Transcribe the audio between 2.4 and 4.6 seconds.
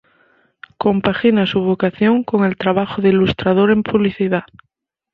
el trabajo de ilustrador en publicidad.